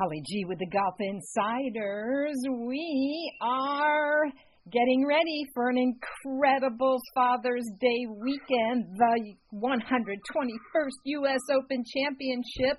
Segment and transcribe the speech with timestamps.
[0.00, 2.36] Holly G with the Golf Insiders.
[2.48, 4.24] We are
[4.72, 11.40] getting ready for an incredible Father's Day weekend, the 121st U.S.
[11.52, 12.78] Open Championship.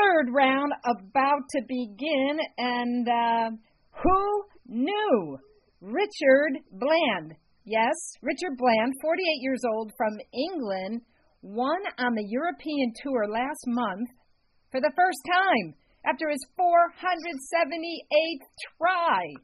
[0.00, 3.50] Third round about to begin, and uh,
[4.02, 5.38] who knew?
[5.82, 7.34] Richard Bland.
[7.66, 11.02] Yes, Richard Bland, 48 years old from England,
[11.42, 14.08] won on the European Tour last month
[14.70, 18.46] for the first time after his 478th
[18.78, 19.34] try.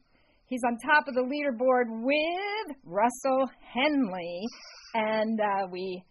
[0.45, 4.45] He's on top of the leaderboard with Russell Henley,
[4.93, 6.03] and uh, we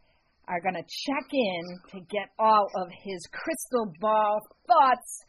[0.48, 5.24] are going to check in to get all of his crystal ball thoughts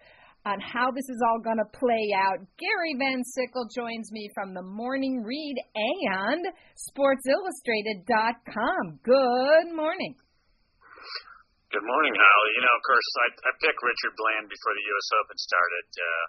[0.45, 2.39] on how this is all going to play out.
[2.57, 6.47] Gary Van Sickle joins me from the Morning Read and
[6.89, 8.99] SportsIllustrated.com.
[9.03, 10.15] Good morning.
[11.71, 12.51] Good morning, Holly.
[12.59, 15.07] You know, of course, I, I picked Richard Bland before the U.S.
[15.23, 15.87] Open started.
[15.95, 16.25] Uh,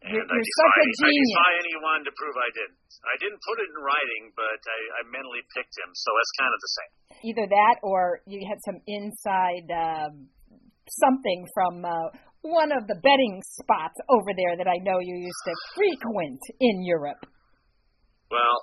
[0.00, 1.20] and you're, you're I, defy, such a genius.
[1.20, 2.80] I defy anyone to prove I didn't.
[3.04, 6.52] I didn't put it in writing, but I, I mentally picked him, so that's kind
[6.56, 6.92] of the same.
[7.28, 10.08] Either that, or you had some inside uh,
[11.04, 12.08] something from uh,
[12.40, 16.88] one of the betting spots over there that I know you used to frequent in
[16.88, 17.20] Europe.
[18.32, 18.58] Well,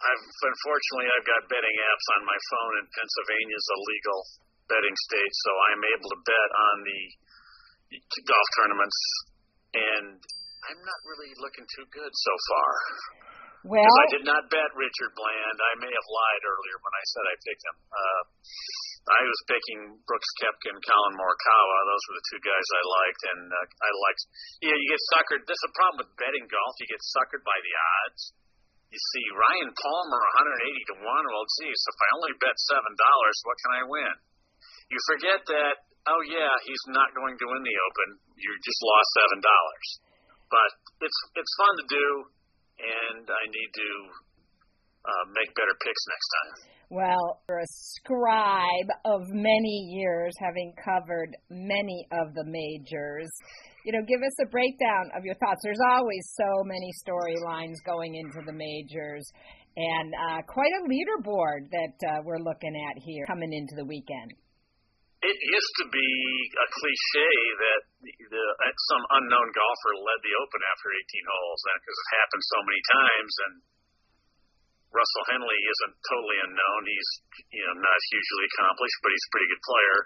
[0.00, 4.20] I've unfortunately I've got betting apps on my phone, and Pennsylvania's illegal
[4.68, 7.00] betting state, so I'm able to bet on the
[8.24, 8.98] golf tournaments,
[9.74, 10.06] and
[10.70, 12.70] I'm not really looking too good so far.
[13.62, 15.58] Well, I did not bet Richard Bland.
[15.62, 17.76] I may have lied earlier when I said I picked him.
[17.94, 18.22] Uh,
[19.06, 21.76] I was picking Brooks Koepka and Collin Morikawa.
[21.86, 24.22] Those were the two guys I liked, and uh, I liked.
[24.66, 25.42] Yeah, you get suckered.
[25.46, 26.74] This is a problem with betting golf.
[26.82, 28.22] You get suckered by the odds.
[28.90, 31.24] You see Ryan Palmer 180 to one.
[31.30, 34.14] Well, geez, if I only bet seven dollars, what can I win?
[34.92, 35.74] You forget that
[36.08, 38.08] oh yeah, he's not going to win the Open.
[38.36, 39.88] You just lost seven dollars.
[40.50, 40.70] But
[41.08, 42.06] it's it's fun to do,
[42.76, 43.90] and I need to
[45.08, 46.52] uh, make better picks next time.
[46.92, 53.32] Well, you're a scribe of many years, having covered many of the majors.
[53.88, 55.64] You know, give us a breakdown of your thoughts.
[55.64, 59.24] There's always so many storylines going into the majors,
[59.74, 64.36] and uh, quite a leaderboard that uh, we're looking at here coming into the weekend
[65.22, 66.10] it used to be
[66.58, 67.82] a cliche that
[68.26, 68.44] the,
[68.90, 73.32] some unknown golfer led the Open after 18 holes, because it happened so many times.
[73.46, 73.54] And
[74.90, 77.10] Russell Henley isn't totally unknown; he's
[77.54, 79.98] you know not hugely accomplished, but he's a pretty good player.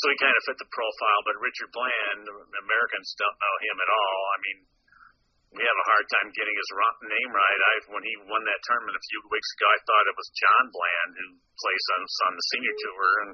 [0.00, 1.20] So he kind of fit the profile.
[1.28, 2.24] But Richard Bland,
[2.64, 4.20] Americans don't know him at all.
[4.32, 4.58] I mean,
[5.54, 6.70] we have a hard time getting his
[7.04, 7.60] name right.
[7.68, 10.64] I when he won that tournament a few weeks ago, I thought it was John
[10.72, 13.32] Bland who plays on on the senior tour and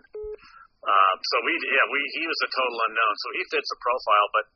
[0.80, 3.14] uh, so we, yeah, we he was a total unknown.
[3.20, 4.46] So he fits the profile, but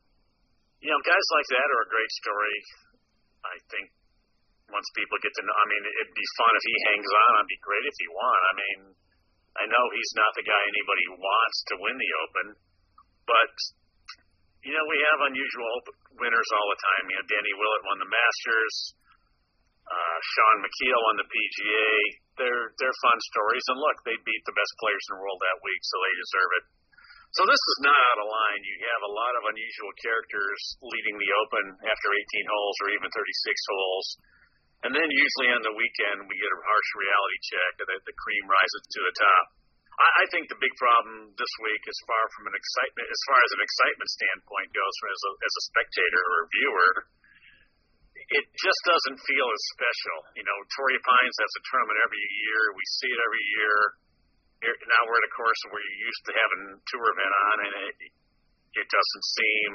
[0.80, 2.56] you know, guys like that are a great story.
[3.44, 3.86] I think
[4.72, 7.30] once people get to know, I mean, it'd be fun if he hangs on.
[7.44, 8.40] It'd be great if he won.
[8.40, 8.80] I mean,
[9.60, 12.46] I know he's not the guy anybody wants to win the Open,
[13.28, 13.52] but
[14.64, 15.74] you know, we have unusual
[16.16, 17.04] winners all the time.
[17.12, 18.76] You know, Danny Willett won the Masters.
[19.84, 21.92] Uh, Shaun Micheel won the PGA.
[22.40, 25.60] They're they're fun stories, and look, they beat the best players in the world that
[25.60, 26.64] week, so they deserve it.
[27.36, 28.62] So this is not out of line.
[28.62, 33.10] You have a lot of unusual characters leading the Open after 18 holes or even
[33.10, 33.18] 36
[33.74, 34.06] holes,
[34.86, 38.44] and then usually on the weekend we get a harsh reality check that the cream
[38.48, 39.44] rises to the top.
[39.98, 43.38] I, I think the big problem this week, as far from an excitement, as far
[43.42, 46.90] as an excitement standpoint goes, as a, as a spectator or a viewer,
[48.32, 50.18] it just doesn't feel as special.
[50.40, 52.60] You know, Torrey Pines has a tournament every year.
[52.72, 53.76] We see it every year.
[54.64, 57.96] Now we're at a course where you're used to having tour event on, and it,
[58.80, 59.72] it doesn't seem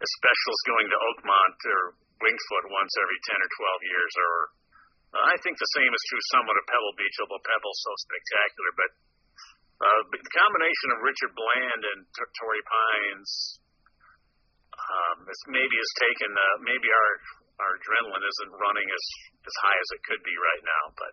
[0.00, 1.82] as special as going to Oakmont or
[2.24, 3.50] Winged Foot once every 10 or
[3.84, 4.12] 12 years.
[4.16, 4.32] Or
[5.20, 8.70] uh, I think the same is true somewhat of Pebble Beach, although Pebble's so spectacular.
[8.72, 8.90] But
[9.84, 13.60] uh, the combination of Richard Bland and T- Torrey Pines
[14.72, 17.12] um, maybe has taken uh, maybe our
[17.60, 19.04] our adrenaline isn't running as
[19.46, 20.84] as high as it could be right now.
[20.96, 21.12] But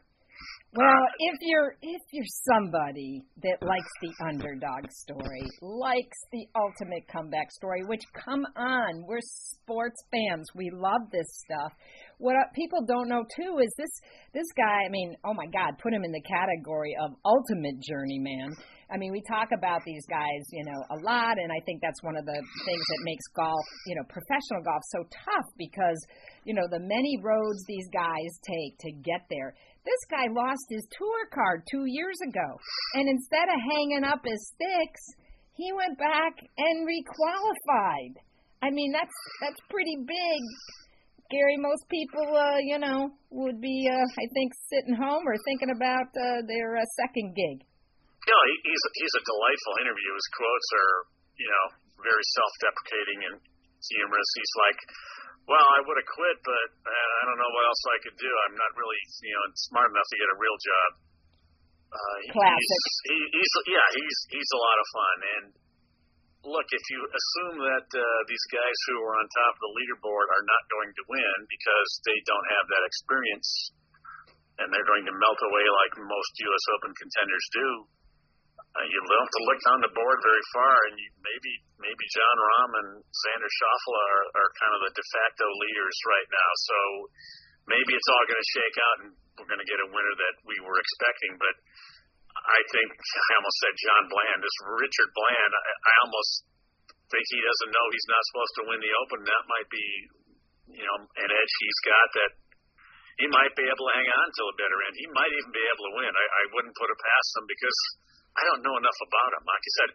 [0.75, 7.07] well, uh, if you're if you're somebody that likes the underdog story, likes the ultimate
[7.07, 11.71] comeback story, which come on, we're sports fans, we love this stuff.
[12.17, 14.01] What people don't know too is this
[14.33, 14.81] this guy.
[14.85, 18.55] I mean, oh my God, put him in the category of ultimate journeyman.
[18.93, 21.97] I mean, we talk about these guys, you know, a lot, and I think that's
[22.03, 25.97] one of the things that makes golf, you know, professional golf so tough because,
[26.45, 29.57] you know, the many roads these guys take to get there.
[29.81, 32.45] This guy lost his tour card two years ago,
[32.93, 35.03] and instead of hanging up his sticks,
[35.57, 38.21] he went back and requalified.
[38.61, 40.41] I mean, that's that's pretty big.
[41.31, 45.73] Gary, most people, uh, you know, would be, uh, I think, sitting home or thinking
[45.75, 47.65] about uh, their uh, second gig.
[48.23, 50.11] Yeah, he, he's he's a delightful interview.
[50.15, 50.95] His quotes are,
[51.35, 51.65] you know,
[51.99, 53.35] very self-deprecating and
[53.83, 54.29] humorous.
[54.39, 54.79] He's like,
[55.51, 58.31] "Well, I would have quit, but uh, I don't know what else I could do.
[58.47, 60.89] I'm not really, you know, smart enough to get a real job."
[61.93, 62.57] Uh, Classic.
[62.57, 65.17] He's, he, he's yeah, he's he's a lot of fun.
[65.23, 65.45] And
[66.47, 70.27] look, if you assume that uh, these guys who are on top of the leaderboard
[70.31, 73.49] are not going to win because they don't have that experience,
[74.63, 76.65] and they're going to melt away like most U.S.
[76.79, 77.67] Open contenders do,
[78.73, 82.05] uh, you don't have to look down the board very far, and you, maybe maybe
[82.09, 86.51] Jon Rahm and Xander Schauffele are, are kind of the de facto leaders right now.
[86.57, 86.77] So
[87.69, 90.35] maybe it's all going to shake out, and we're going to get a winner that
[90.49, 91.37] we were expecting.
[91.37, 91.55] But
[92.33, 92.89] I think
[93.29, 94.39] I almost said John Bland.
[94.41, 96.31] This Richard Bland, I, I almost
[97.13, 99.21] think he doesn't know he's not supposed to win the Open.
[99.21, 99.85] That might be,
[100.81, 102.31] you know, an edge he's got that
[103.21, 104.97] he might be able to hang on till the bitter end.
[104.97, 106.09] He might even be able to win.
[106.09, 107.79] I, I wouldn't put it past him because
[108.33, 109.43] I don't know enough about him.
[109.45, 109.91] Like you said,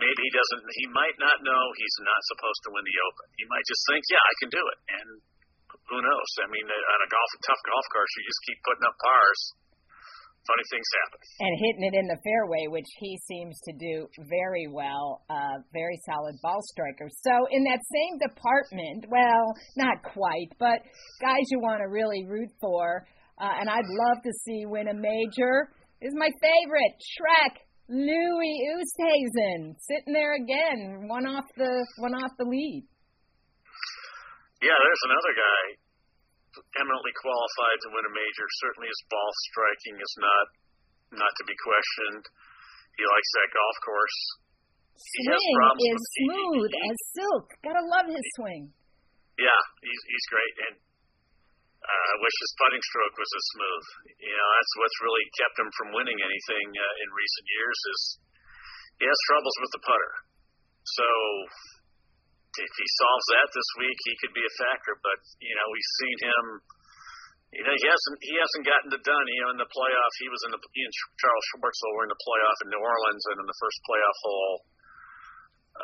[0.00, 0.64] maybe he doesn't.
[0.80, 3.26] He might not know he's not supposed to win the Open.
[3.36, 5.08] He might just think, yeah, I can do it, and
[5.88, 6.30] who knows?
[6.40, 9.40] I mean, on a golf tough golf course, you just keep putting up pars.
[10.44, 11.20] Funny things happen.
[11.40, 15.24] And hitting it in the fairway, which he seems to do very well.
[15.32, 17.08] Uh, very solid ball striker.
[17.08, 20.84] So in that same department, well, not quite, but
[21.24, 23.08] guys you want to really root for,
[23.40, 25.72] uh, and I'd love to see win a major.
[26.02, 32.48] Is my favorite Shrek Louis Oosthuizen sitting there again, one off the one off the
[32.48, 32.88] lead.
[34.64, 35.62] Yeah, there's another guy
[36.80, 38.46] eminently qualified to win a major.
[38.64, 40.46] Certainly, his ball striking is not
[41.20, 42.24] not to be questioned.
[42.96, 44.18] He likes that golf course.
[44.94, 47.46] Swing is smooth he, he, as silk.
[47.60, 48.72] Gotta love his swing.
[49.36, 50.74] Yeah, he's he's great, and
[51.84, 53.86] uh, I wish his putting stroke was as smooth.
[54.24, 57.78] You know, that's what's really kept him from winning anything uh, in recent years.
[57.92, 58.00] Is
[59.00, 60.14] he has troubles with the putter.
[60.96, 61.08] So
[62.56, 64.96] if he solves that this week, he could be a factor.
[65.04, 66.44] But you know, we've seen him.
[67.52, 69.26] You know, he hasn't he hasn't gotten it done.
[69.28, 72.12] You know, in the playoff, he was in the he and Charles Schwartzel were in
[72.16, 74.56] the playoff in New Orleans, and in the first playoff hole,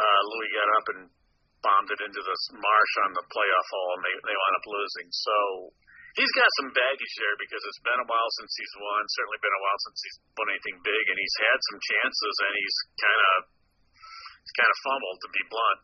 [0.00, 1.02] uh, Louis got up and
[1.60, 5.08] bombed it into the marsh on the playoff hole, and they they wound up losing.
[5.12, 5.36] So
[6.18, 9.02] he's got some baggage there because it's been a while since he's won.
[9.14, 12.52] Certainly been a while since he's won anything big, and he's had some chances, and
[12.56, 13.36] he's kind of
[14.42, 15.80] he's kind of fumbled to be blunt.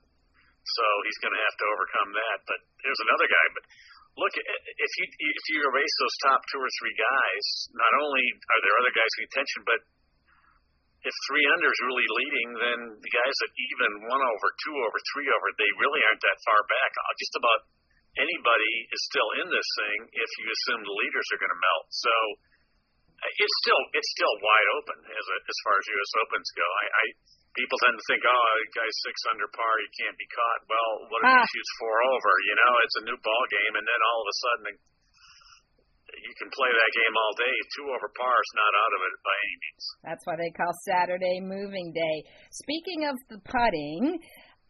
[0.67, 2.39] So he's going to have to overcome that.
[2.51, 3.47] But there's another guy.
[3.55, 3.65] But
[4.19, 7.45] look, if you if you erase those top two or three guys,
[7.77, 9.81] not only are there other guys in contention, but
[11.07, 14.99] if three under is really leading, then the guys that even one over, two over,
[15.15, 16.91] three over, they really aren't that far back.
[16.99, 17.61] Uh, just about
[18.17, 21.87] anybody is still in this thing if you assume the leaders are going to melt.
[21.93, 22.15] So
[23.17, 26.13] uh, it's still it's still wide open as a, as far as U.S.
[26.25, 26.67] Opens go.
[26.67, 27.05] I, I
[27.57, 28.45] people tend to think, oh,
[28.77, 30.61] guy's six under par, he can't be caught.
[30.69, 31.41] Well, what if ah.
[31.41, 32.33] he shoots four over?
[32.53, 34.65] You know, it's a new ball game, and then all of a sudden
[36.17, 37.55] you can play that game all day.
[37.77, 39.85] Two over par is not out of it by any means.
[40.05, 42.17] That's why they call Saturday moving day.
[42.53, 44.21] Speaking of the putting.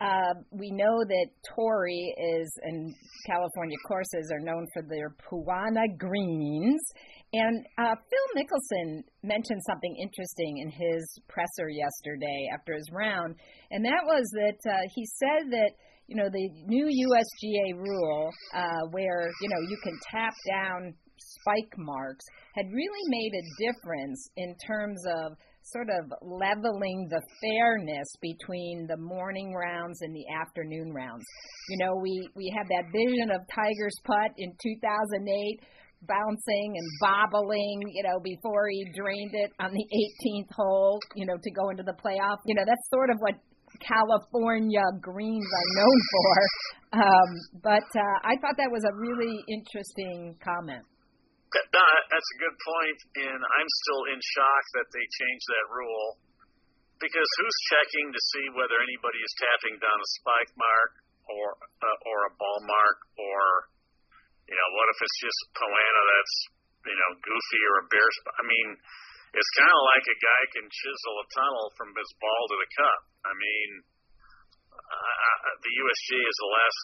[0.01, 2.95] Uh, we know that Torrey is, and
[3.26, 6.83] California courses are known for their Poa annua greens.
[7.33, 13.35] And uh, Phil Mickelson mentioned something interesting in his presser yesterday after his round,
[13.71, 15.71] and that was that uh, he said that
[16.07, 21.75] you know the new USGA rule, uh, where you know you can tap down spike
[21.79, 22.25] marks,
[22.55, 25.37] had really made a difference in terms of
[25.73, 31.25] sort of leveling the fairness between the morning rounds and the afternoon rounds.
[31.70, 35.61] You know, we we had that vision of Tiger's putt in 2008
[36.02, 41.37] bouncing and bobbling, you know, before he drained it on the 18th hole, you know,
[41.42, 42.37] to go into the playoff.
[42.46, 43.35] You know, that's sort of what
[43.80, 46.35] California greens are known for.
[46.92, 50.82] Um, but uh, I thought that was a really interesting comment.
[51.47, 56.19] No, that's a good point, and I'm still in shock that they changed that rule
[56.99, 60.93] because who's checking to see whether anybody is tapping down a spike mark
[61.31, 63.71] or uh, or a ball mark or
[64.47, 66.37] you know, what if it's just Poa annua that's,
[66.87, 68.09] you know, goofy or a bear?
[68.15, 68.69] Sp- I mean,
[69.35, 72.71] it's kind of like a guy can chisel a tunnel from his ball to the
[72.79, 73.00] cup.
[73.26, 73.71] I mean,
[74.71, 76.81] uh, the USG is the last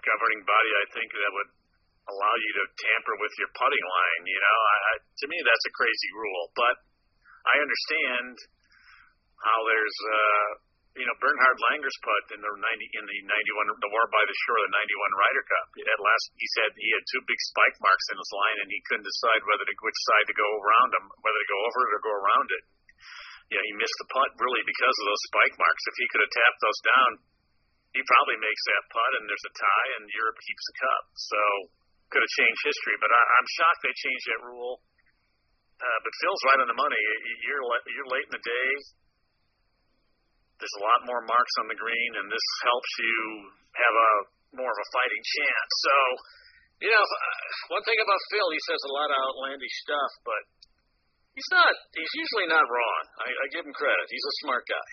[0.00, 1.50] governing body I think that would
[2.04, 4.22] allow you to tamper with your putting line.
[4.28, 6.76] You know, I, I, to me that's a crazy rule, but
[7.48, 8.34] I understand
[9.40, 10.48] how there's uh,
[11.00, 14.24] you know Bernhard Langer's putt in the ninety in the ninety one the War by
[14.24, 15.68] the Shore the ninety one Ryder Cup.
[15.80, 18.80] At last, he said he had two big spike marks in his line, and he
[18.88, 21.94] couldn't decide whether to which side to go around them, whether to go over it
[21.96, 22.64] or go around it.
[23.52, 25.84] Yeah, he missed the putt really because of those spike marks.
[25.84, 27.10] If he could have tapped those down,
[27.92, 31.04] he probably makes that putt, and there's a tie, and Europe keeps the cup.
[31.12, 31.40] So
[32.12, 34.80] could have changed history, but I, I'm shocked they changed that rule.
[35.74, 37.00] Uh, but Phil's right on the money.
[37.44, 38.70] You're you're late in the day
[40.58, 43.18] there's a lot more marks on the green, and this helps you
[43.74, 44.10] have a
[44.54, 45.72] more of a fighting chance.
[45.82, 45.94] So,
[46.86, 50.42] you know, uh, one thing about Phil, he says a lot of outlandish stuff, but
[51.34, 51.74] he's not.
[51.92, 53.02] He's usually not wrong.
[53.18, 54.06] I, I give him credit.
[54.08, 54.90] He's a smart guy.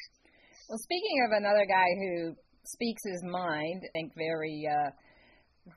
[0.68, 2.34] Well, speaking of another guy who
[2.65, 4.65] speaks his mind, I think very.
[4.65, 4.91] Uh,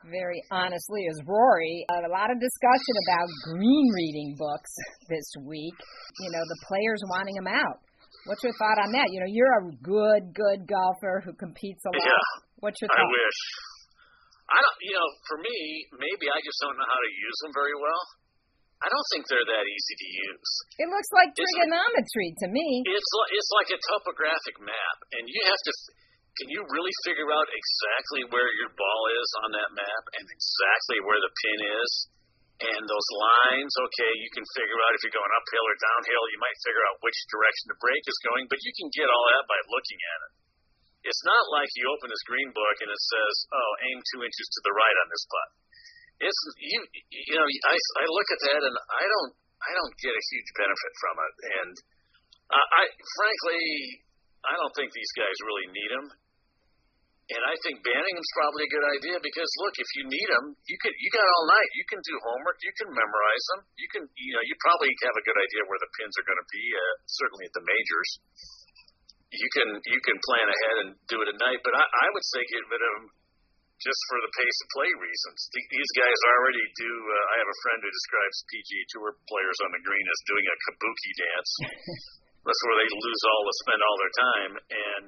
[0.08, 1.84] very honestly, is Rory.
[1.88, 4.72] Uh, a lot of discussion about green reading books
[5.08, 5.78] this week.
[6.20, 7.78] You know, the players wanting him out.
[8.24, 9.12] What's your thought on that?
[9.12, 12.00] You know, you're a good, good golfer who competes a lot.
[12.00, 12.24] Yeah.
[12.64, 13.04] What's your thought?
[13.04, 13.40] I wish.
[14.48, 14.78] I don't.
[14.80, 15.58] You know, for me,
[15.96, 18.02] maybe I just don't know how to use them very well.
[18.84, 20.50] I don't think they're that easy to use.
[20.76, 22.84] It looks like trigonometry it's, to me.
[22.84, 25.72] It's like, it's like a topographic map, and you have to.
[26.34, 30.98] Can you really figure out exactly where your ball is on that map and exactly
[31.06, 31.90] where the pin is?
[32.54, 36.24] And those lines, okay, you can figure out if you're going uphill or downhill.
[36.30, 39.26] You might figure out which direction the break is going, but you can get all
[39.30, 40.32] that by looking at it.
[41.10, 44.46] It's not like you open this green book and it says, "Oh, aim two inches
[44.54, 45.50] to the right on this putt."
[46.24, 50.14] It's you, you know, I, I look at that and I don't, I don't get
[50.14, 51.34] a huge benefit from it.
[51.58, 51.74] And
[52.54, 52.82] I, I
[53.18, 53.62] frankly,
[54.46, 56.06] I don't think these guys really need them.
[57.24, 60.52] And I think banning them's probably a good idea because look, if you need them,
[60.68, 61.70] you can you got all night.
[61.72, 62.60] You can do homework.
[62.60, 63.60] You can memorize them.
[63.80, 66.36] You can you know you probably have a good idea where the pins are going
[66.36, 66.64] to be.
[66.68, 68.10] Uh, certainly at the majors,
[69.32, 71.64] you can you can plan ahead and do it at night.
[71.64, 73.06] But I, I would say get rid of them
[73.80, 75.38] just for the pace of play reasons.
[75.48, 76.92] These guys already do.
[76.92, 80.44] Uh, I have a friend who describes PGA Tour players on the green as doing
[80.44, 81.52] a kabuki dance.
[82.44, 85.04] That's where they lose all to spend all their time and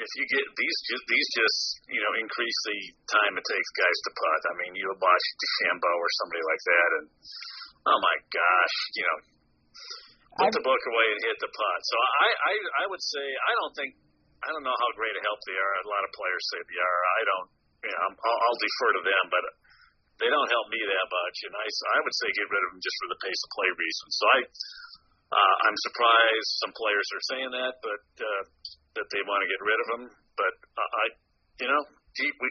[0.00, 1.58] if you get these, these just
[1.88, 2.78] you know increase the
[3.12, 4.42] time it takes guys to putt.
[4.50, 7.06] I mean, you watch DeChambeau or somebody like that, and
[7.88, 9.18] oh my gosh, you know,
[10.40, 11.80] put I've, the book away and hit the putt.
[11.84, 13.90] So I, I, I would say I don't think
[14.40, 15.72] I don't know how great a help they are.
[15.84, 17.00] A lot of players say they are.
[17.04, 17.48] I don't.
[17.80, 19.44] You know, I'll, I'll defer to them, but
[20.20, 21.36] they don't help me that much.
[21.48, 23.70] And I, I would say get rid of them just for the pace of play
[23.72, 24.12] reasons.
[24.20, 24.38] So I,
[25.32, 28.42] uh, I'm surprised some players are saying that, but uh,
[28.98, 30.04] that they want to get rid of them.
[30.34, 31.04] But I,
[31.62, 31.82] you know,
[32.16, 32.48] gee, we,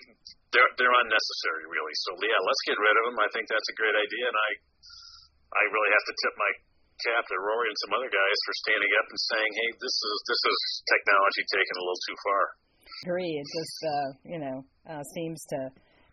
[0.55, 1.95] they're they're unnecessary, really.
[2.07, 3.17] So yeah, let's get rid of them.
[3.19, 4.49] I think that's a great idea, and I
[5.49, 6.51] I really have to tip my
[6.99, 10.15] cap to Rory and some other guys for standing up and saying, "Hey, this is
[10.27, 12.43] this is technology taken a little too far."
[13.07, 13.33] Agree.
[13.39, 15.59] It just uh, you know uh, seems to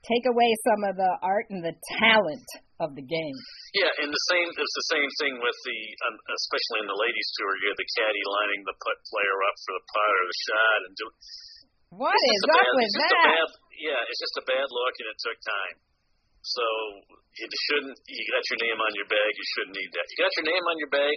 [0.05, 2.49] take away some of the art and the talent
[2.81, 3.39] of the game.
[3.73, 7.29] Yeah, and the same it's the same thing with the um, especially in the ladies
[7.41, 7.53] tour.
[7.65, 10.79] You have the caddy lining the putt player up for the putt or the shot
[10.85, 11.07] and do.
[11.97, 13.15] What is up bad, with that?
[13.15, 13.49] Bad,
[13.81, 15.77] yeah, it's just a bad look and it took time.
[16.47, 16.65] So
[17.37, 17.99] you shouldn't.
[18.07, 19.31] You got your name on your bag.
[19.35, 20.07] You shouldn't need that.
[20.07, 21.17] You got your name on your bag.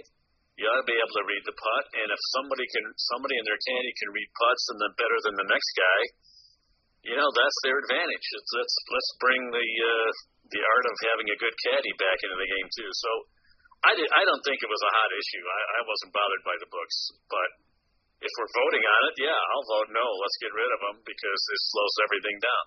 [0.58, 1.84] You ought to be able to read the putt.
[1.96, 2.84] And if somebody can,
[3.14, 6.00] somebody in their caddy can read putts and then better than the next guy,
[7.04, 8.26] you know that's their advantage.
[8.36, 10.10] It's, let's let's bring the uh,
[10.52, 12.90] the art of having a good caddy back into the game too.
[12.92, 13.10] So
[13.86, 15.44] I did, I don't think it was a hot issue.
[15.44, 16.96] I, I wasn't bothered by the books,
[17.32, 17.50] but
[18.20, 20.04] if we're voting on it, yeah, I'll vote no.
[20.20, 22.64] Let's get rid of them because it slows everything down.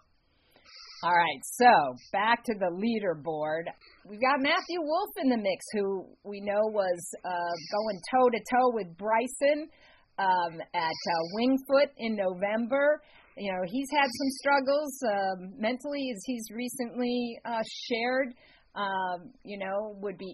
[1.04, 1.72] All right, so
[2.16, 3.68] back to the leaderboard.
[4.08, 6.98] We've got Matthew Wolff in the mix, who we know was
[7.28, 9.68] uh, going toe to toe with Bryson
[10.18, 13.04] um, at uh, Winged Foot in November
[13.38, 18.34] you know he's had some struggles um, mentally as he's recently uh, shared
[18.76, 20.34] um, you know would be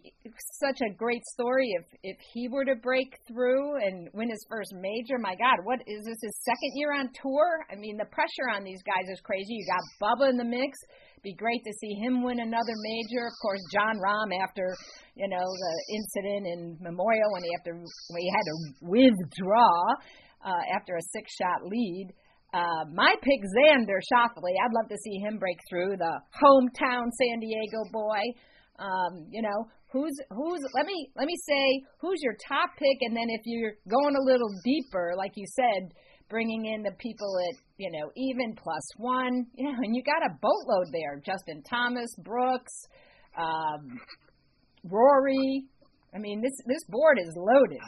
[0.59, 4.73] such a great story if if he were to break through and win his first
[4.75, 5.19] major.
[5.19, 7.65] My god what is this his second year on tour?
[7.71, 9.55] I mean the pressure on these guys is crazy.
[9.55, 10.77] You got bubba in the mix.
[11.21, 13.27] Be great to see him win another major.
[13.27, 14.71] Of course Jon Rahm after
[15.15, 18.55] you know the incident in memorial when he after he had to
[18.87, 19.83] withdraw
[20.47, 22.15] uh, after a six shot lead
[22.53, 24.57] uh, my pick, Xander Schauffele.
[24.57, 28.21] I'd love to see him break through the hometown San Diego boy.
[28.79, 33.15] Um, you know, who's who's let me let me say who's your top pick, and
[33.15, 35.91] then if you're going a little deeper, like you said,
[36.29, 40.25] bringing in the people at you know even plus one, you know, and you got
[40.25, 42.73] a boatload there: Justin Thomas, Brooks,
[43.37, 43.99] um,
[44.83, 45.65] Rory.
[46.15, 47.81] I mean, this this board is loaded.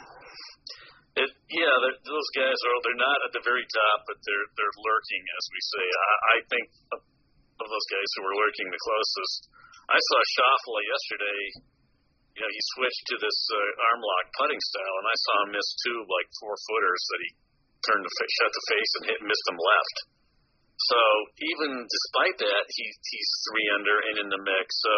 [1.12, 2.76] It, yeah, those guys are.
[2.80, 5.84] They're not at the very top, but they're they're lurking, as we say.
[5.84, 6.66] I, I think
[6.96, 7.00] of,
[7.62, 9.40] those guys who are lurking the closest.
[9.86, 11.42] I saw Schauffele yesterday.
[12.32, 15.50] You know, he switched to this uh, arm lock putting style, and I saw him
[15.52, 17.30] miss two like four footers that he
[17.86, 19.96] turned the shut the face and hit missed them left.
[20.80, 20.98] So
[21.38, 24.66] even despite that, he, he's three under and in the mix.
[24.80, 24.94] So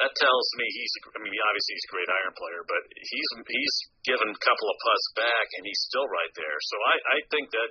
[0.00, 0.92] that tells me he's.
[1.12, 3.76] I mean, obviously he's a great iron player, but he's he's
[4.08, 6.58] given a couple of putts back, and he's still right there.
[6.72, 7.70] So I I think that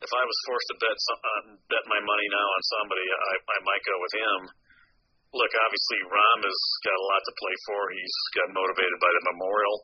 [0.00, 3.34] if I was forced to bet some, uh, bet my money now on somebody, I
[3.44, 4.38] I might go with him.
[5.36, 7.80] Look, obviously Rahm has got a lot to play for.
[7.92, 9.76] He's got motivated by the Memorial.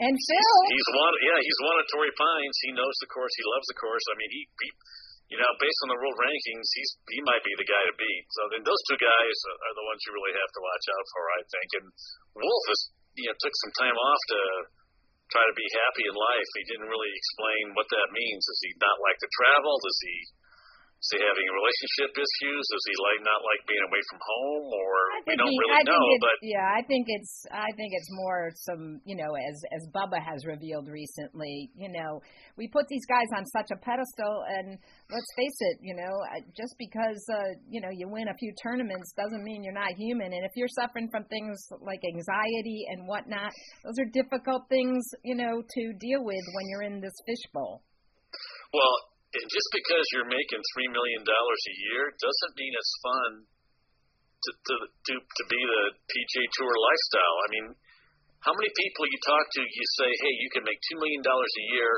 [0.00, 1.12] And Phil, he's won.
[1.22, 2.56] Yeah, he's won at Torrey Pines.
[2.64, 3.30] He knows the course.
[3.36, 4.02] He loves the course.
[4.10, 4.68] I mean, he, he
[5.34, 8.24] you know, based on the world rankings, he's he might be the guy to beat.
[8.38, 9.36] So then those two guys
[9.66, 11.68] are the ones you really have to watch out for, I think.
[11.82, 11.86] And
[12.38, 12.80] Wolff has
[13.18, 14.40] you know took some time off to
[15.34, 16.48] try to be happy in life.
[16.54, 18.46] He didn't really explain what that means.
[18.46, 19.74] Does he not like to travel?
[19.82, 20.16] Does he
[21.04, 22.64] is he having relationship issues?
[22.64, 24.92] Does he like not like being away from home, or
[25.28, 26.00] we don't he, really I know?
[26.16, 30.16] but yeah, I think it's I think it's more some you know as as Bubba
[30.16, 31.68] has revealed recently.
[31.76, 32.24] You know,
[32.56, 34.80] we put these guys on such a pedestal, and
[35.12, 36.14] let's face it, you know,
[36.56, 40.32] just because uh, you know you win a few tournaments doesn't mean you're not human.
[40.32, 43.52] And if you're suffering from things like anxiety and whatnot,
[43.84, 47.84] those are difficult things you know to deal with when you're in this fishbowl.
[48.72, 53.30] Well, and just because you're making three million dollars a year doesn't mean it's fun
[53.42, 57.36] to to to, to be the PGA Tour lifestyle.
[57.42, 57.66] I mean,
[58.46, 61.50] how many people you talk to, you say, "Hey, you can make two million dollars
[61.50, 61.92] a year,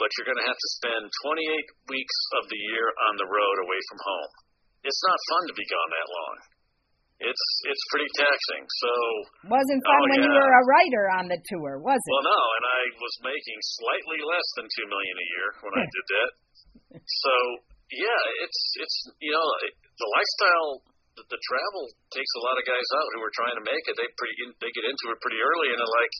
[0.00, 3.56] but you're going to have to spend 28 weeks of the year on the road
[3.68, 4.32] away from home."
[4.82, 6.36] It's not fun to be gone that long.
[7.22, 8.64] It's it's pretty taxing.
[8.82, 8.90] So
[9.46, 10.26] wasn't oh, fun oh, when yeah.
[10.26, 12.10] you were a writer on the tour, was it?
[12.16, 15.86] Well, no, and I was making slightly less than two million a year when I
[15.86, 16.30] did that
[17.00, 17.34] so
[17.92, 19.46] yeah, it's it's you know
[20.00, 20.70] the lifestyle,
[21.16, 23.94] the, the travel takes a lot of guys out who are trying to make it.
[23.96, 26.14] They pretty in, they get into it pretty early and they're like,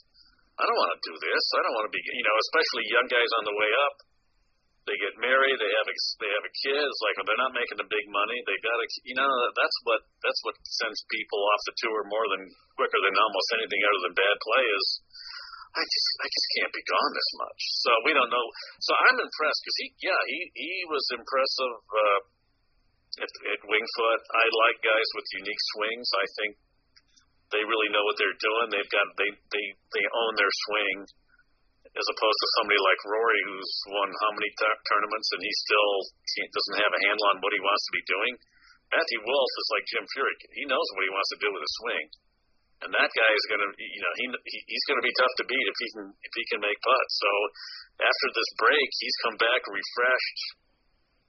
[0.61, 1.43] I don't want to do this.
[1.57, 3.95] I don't want to be you know especially young guys on the way up.
[4.83, 5.55] They get married.
[5.63, 6.83] They have a, they have a kid.
[6.83, 8.35] It's like they're not making the big money.
[8.43, 12.27] They got to you know that's what that's what sends people off the tour more
[12.37, 12.43] than
[12.77, 14.87] quicker than almost anything other than bad play is
[15.73, 17.61] I just I just can't be gone this much.
[17.81, 18.47] So we don't know.
[18.77, 22.19] So I'm impressed because he yeah he he was impressive uh,
[23.25, 24.21] at, at Winged Foot.
[24.37, 26.07] I like guys with unique swings.
[26.13, 26.51] I think
[27.49, 28.69] they really know what they're doing.
[28.69, 29.65] They've got they they
[29.97, 31.09] they own their swing
[31.93, 35.93] as opposed to somebody like Rory who's won how many t- tournaments and he still
[36.53, 38.33] doesn't have a handle on what he wants to be doing.
[38.93, 40.41] Matthew Wolff is like Jim Furyk.
[40.57, 42.05] He knows what he wants to do with his swing
[42.83, 44.25] and that guy is going to, you know, he
[44.67, 47.13] he's going to be tough to beat if he can if he can make putts.
[47.23, 47.31] So
[48.03, 50.39] after this break, he's come back refreshed.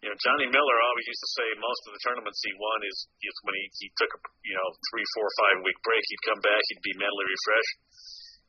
[0.03, 2.99] You know, Johnny Miller always used to say most of the tournaments he won is,
[3.25, 6.43] is when he he took a you know three, four, five week break, he'd come
[6.43, 7.77] back, he'd be mentally refreshed.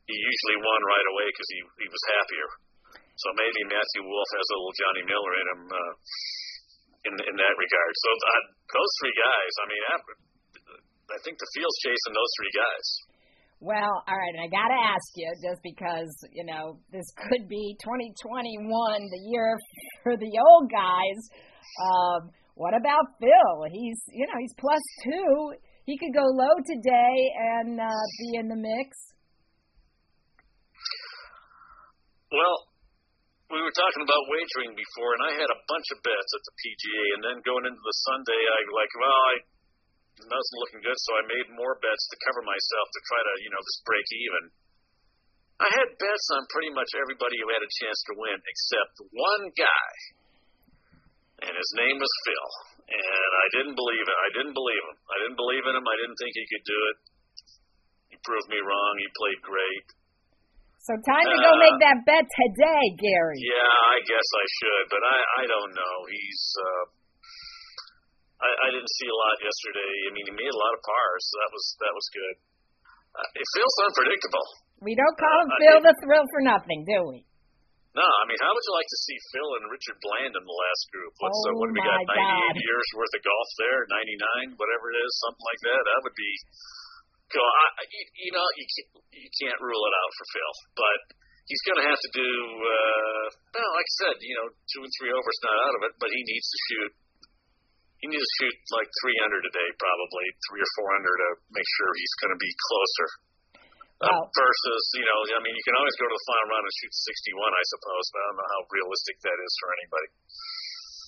[0.10, 2.50] He usually won right away because he he was happier.
[3.16, 5.94] So maybe Matthew Wolff has a little Johnny Miller in him uh,
[7.08, 7.94] in in that regard.
[8.02, 8.44] So uh,
[8.76, 10.14] those three guys, I mean, after,
[11.12, 12.88] I think the field's chasing those three guys.
[13.64, 17.48] Well, all right, and I got to ask you, just because you know this could
[17.48, 19.58] be 2021, the year
[20.04, 21.20] for the old guys.
[21.82, 23.56] Um, what about Phil?
[23.72, 25.56] He's you know he's plus two.
[25.86, 28.90] He could go low today and uh, be in the mix.
[32.34, 32.58] Well,
[33.54, 36.54] we were talking about wagering before, and I had a bunch of bets at the
[36.60, 39.36] PGA, and then going into the Sunday, I like, well, I
[40.24, 43.52] wasn't looking good, so I made more bets to cover myself to try to, you
[43.52, 44.44] know, just break even.
[45.60, 49.46] I had bets on pretty much everybody who had a chance to win, except one
[49.56, 49.92] guy,
[51.48, 52.50] and his name was Phil.
[52.86, 54.18] And I didn't believe it.
[54.20, 54.98] I didn't believe him.
[55.10, 55.86] I didn't believe in him.
[55.90, 56.98] I didn't think he could do it.
[58.14, 58.94] He proved me wrong.
[59.02, 59.88] He played great.
[60.86, 63.42] So time to uh, go make that bet today, Gary.
[63.42, 65.96] Yeah, I guess I should, but I I don't know.
[66.14, 66.84] He's uh,
[68.42, 69.94] I, I didn't see a lot yesterday.
[70.08, 72.36] I mean, he made a lot of pars, so that was that was good.
[73.16, 74.48] Uh, it feels unpredictable.
[74.84, 77.24] We don't call him uh, Phil the Thrill for nothing, do we?
[77.96, 80.58] No, I mean, how would you like to see Phil and Richard Bland in the
[80.68, 81.16] last group?
[81.24, 81.96] What's oh uh, what do we got?
[81.96, 85.80] Ninety-eight years worth of golf there, ninety-nine, whatever it is, something like that.
[85.80, 86.32] That would be.
[87.32, 91.00] Go, I, you, you know, you can't, you can't rule it out for Phil, but
[91.50, 92.30] he's going to have to do.
[92.62, 93.26] uh
[93.58, 96.14] Well, like I said, you know, two and three overs not out of it, but
[96.14, 96.92] he needs to shoot
[98.06, 101.90] he needs to shoot like 300 a day, probably three or 400 to make sure
[101.98, 103.10] he's going to be closer.
[104.06, 106.76] uh, versus, you know, I mean, you can always go to the final round and
[106.78, 110.10] shoot 61, I suppose, but I don't know how realistic that is for anybody.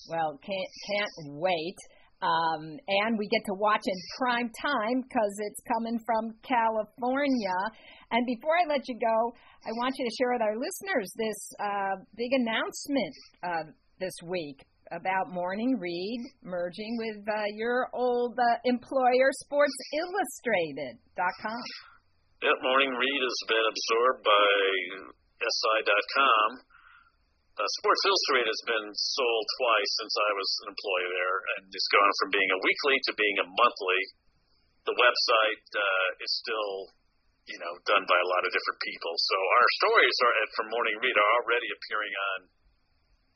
[0.07, 1.77] Well, can't can't wait.
[2.17, 7.59] Um, and we get to watch in prime time because it's coming from California.
[8.09, 9.17] And before I let you go,
[9.61, 13.13] I want you to share with our listeners this uh, big announcement
[13.45, 21.63] uh, this week about Morning Read merging with uh, your old uh, employer, SportsIllustrated.com.
[22.43, 24.47] Yep, Morning Read has been absorbed by
[25.41, 26.61] SI.com
[27.57, 31.89] uh, Sports Illustrated has been sold twice since I was an employee there, and it's
[31.89, 34.01] gone from being a weekly to being a monthly.
[34.85, 36.93] The website uh, is still,
[37.49, 39.09] you know, done by a lot of different people.
[39.09, 42.39] So our stories are from Morning Read are already appearing on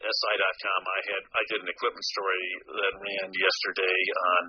[0.02, 0.82] SI.com.
[0.86, 4.00] I had I did an equipment story that ran yesterday
[4.38, 4.44] on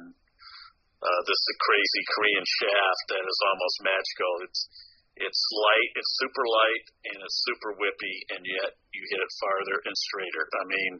[1.03, 4.33] uh, this crazy Korean shaft that is almost magical.
[4.49, 4.61] It's
[5.13, 9.77] it's light, it's super light, and it's super whippy, and yet you hit it farther
[9.85, 10.45] and straighter.
[10.57, 10.93] I mean,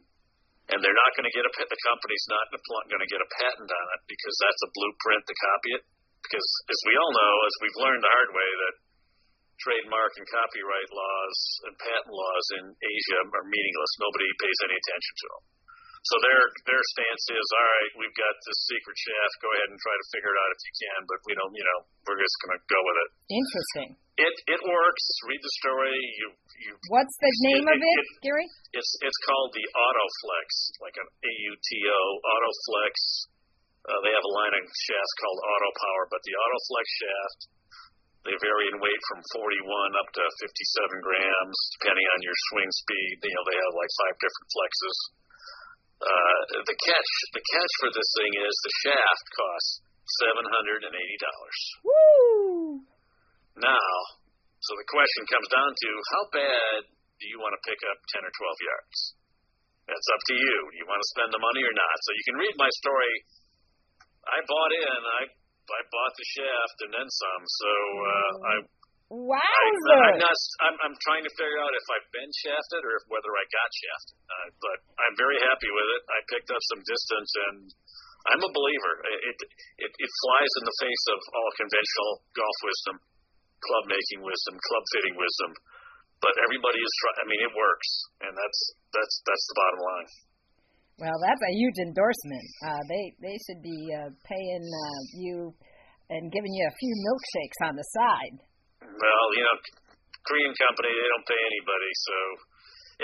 [0.69, 2.47] and they're not going to get a the company's not
[2.87, 5.83] going to get a patent on it because that's a blueprint to copy it.
[6.23, 8.75] Because as we all know, as we've learned the hard way, that
[9.61, 11.37] trademark and copyright laws
[11.67, 13.91] and patent laws in Asia are meaningless.
[14.01, 15.43] Nobody pays any attention to them.
[16.03, 19.33] So their their stance is, all right, we've got this secret shaft.
[19.39, 21.63] Go ahead and try to figure it out if you can, but we don't, you
[21.63, 23.09] know, we're just going to go with it.
[23.31, 23.89] Interesting.
[24.19, 25.05] It it works.
[25.31, 25.95] Read the story.
[25.95, 26.27] You
[26.59, 26.71] you.
[26.91, 28.47] What's the name it, of it, it, Gary?
[28.75, 30.47] It's it's called the Autoflex,
[30.83, 32.93] like an A U T O Autoflex.
[33.87, 37.39] Uh, they have a line of shafts called Auto Power, but the Autoflex shaft
[38.23, 40.47] they vary in weight from 41 up to 57
[41.03, 43.15] grams, depending on your swing speed.
[43.19, 44.97] You know, they have like five different flexes.
[46.03, 49.71] Uh, the catch, the catch for this thing is the shaft costs
[50.19, 51.59] seven hundred and eighty dollars.
[51.83, 52.83] Woo!
[53.59, 53.91] Now,
[54.59, 56.79] so the question comes down to how bad
[57.19, 58.97] do you want to pick up ten or twelve yards?
[59.87, 60.57] That's up to you.
[60.71, 61.95] Do you want to spend the money or not?
[62.03, 63.15] So you can read my story.
[64.27, 64.99] I bought in.
[65.03, 65.21] I
[65.71, 67.43] I bought the shaft and then some.
[67.47, 67.71] So
[68.03, 68.53] uh, I
[69.13, 70.01] Wowzer!
[70.01, 70.37] I, am not.
[70.65, 73.69] I'm, I'm trying to figure out if I've been shafted or if whether I got
[73.69, 74.17] shafted.
[74.25, 76.03] Uh, but I'm very happy with it.
[76.09, 77.57] I picked up some distance, and
[78.33, 78.93] I'm a believer.
[79.05, 79.37] It
[79.85, 82.95] it, it flies in the face of all conventional golf wisdom,
[83.61, 85.51] club making wisdom, club fitting wisdom.
[86.17, 87.19] But everybody is trying.
[87.21, 87.89] I mean, it works,
[88.25, 88.59] and that's
[88.97, 90.09] that's that's the bottom line.
[91.01, 92.47] Well, that's a huge endorsement.
[92.61, 95.51] Uh, they they should be uh, paying uh, you
[96.13, 98.35] and giving you a few milkshakes on the side.
[98.85, 99.57] Well, you know,
[100.29, 102.15] Korean company, they don't pay anybody, so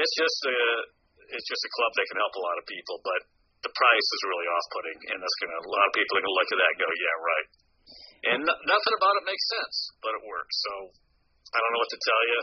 [0.05, 0.59] it's just a
[1.33, 3.21] it's just a club that can help a lot of people, but
[3.65, 6.51] the price is really off-putting, and that's gonna a lot of people are gonna look
[6.53, 7.47] at that and go, yeah, right.
[8.19, 9.75] And n- nothing about it makes sense,
[10.05, 10.55] but it works.
[10.61, 10.71] So
[11.53, 12.41] I don't know what to tell you.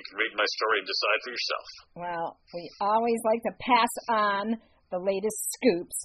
[0.00, 1.68] You can read my story and decide for yourself.
[1.92, 4.44] Well, we always like to pass on
[4.88, 5.98] the latest scoops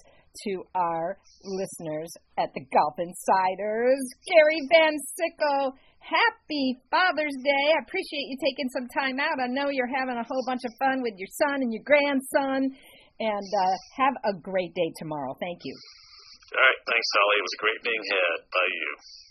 [0.44, 4.04] to our listeners at the Golf Insiders.
[4.28, 7.64] Gary Van Sickle Happy Father's Day.
[7.72, 9.40] I appreciate you taking some time out.
[9.40, 12.76] I know you're having a whole bunch of fun with your son and your grandson.
[13.16, 15.32] And uh, have a great day tomorrow.
[15.40, 15.72] Thank you.
[15.72, 16.80] All right.
[16.84, 17.36] Thanks, Holly.
[17.40, 19.25] It was great being had by you.